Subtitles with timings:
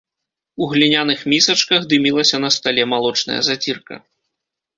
[0.61, 3.93] У гліняных місачках дымілася на стале малочная зацірка.